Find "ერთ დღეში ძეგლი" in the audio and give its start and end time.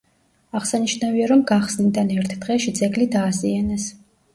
2.19-3.13